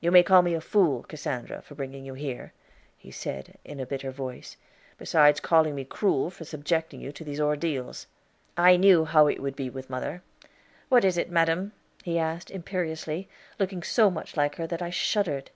"You 0.00 0.12
may 0.12 0.22
call 0.22 0.40
me 0.42 0.54
a 0.54 0.60
fool, 0.60 1.02
Cassandra, 1.02 1.62
for 1.62 1.74
bringing 1.74 2.04
you 2.04 2.14
here," 2.14 2.52
he 2.96 3.10
said 3.10 3.58
in 3.64 3.80
a 3.80 3.84
bitter 3.86 4.12
voice, 4.12 4.56
"besides 4.98 5.40
calling 5.40 5.74
me 5.74 5.84
cruel 5.84 6.30
for 6.30 6.44
subjecting 6.44 7.00
you 7.00 7.10
to 7.10 7.24
these 7.24 7.40
ordeals. 7.40 8.06
I 8.56 8.76
knew 8.76 9.04
how 9.04 9.26
it 9.26 9.40
would 9.42 9.56
be 9.56 9.68
with 9.68 9.90
mother. 9.90 10.22
What 10.90 11.04
is 11.04 11.18
it, 11.18 11.28
madam?" 11.28 11.72
he 12.04 12.20
asked 12.20 12.52
imperiously, 12.52 13.28
looking 13.58 13.82
so 13.82 14.12
much 14.12 14.36
like 14.36 14.54
her 14.54 14.66
that 14.68 14.80
I 14.80 14.90
shuddered. 14.90 15.50